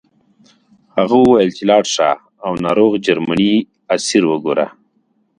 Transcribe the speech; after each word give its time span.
هغه 0.97 1.15
وویل 1.19 1.49
چې 1.57 1.63
لاړ 1.71 1.83
شه 1.95 2.09
او 2.45 2.51
ناروغ 2.65 2.91
جرمنی 3.05 3.53
اسیر 3.95 4.23
وګوره 4.27 4.67